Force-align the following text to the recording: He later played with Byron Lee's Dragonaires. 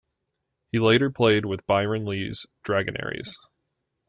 He 0.71 0.79
later 0.79 1.11
played 1.11 1.45
with 1.45 1.67
Byron 1.67 2.05
Lee's 2.07 2.47
Dragonaires. 2.63 3.35